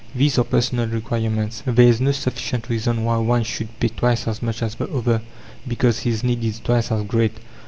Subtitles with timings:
[0.15, 1.61] These are personal requirements.
[1.63, 5.21] There is no sufficient reason why one should pay twice as much as the other
[5.67, 7.33] because his need is twice as great.